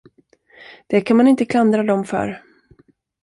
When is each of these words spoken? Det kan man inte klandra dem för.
Det 0.87 1.01
kan 1.01 1.17
man 1.17 1.27
inte 1.27 1.45
klandra 1.45 1.83
dem 1.83 2.05
för. 2.05 2.41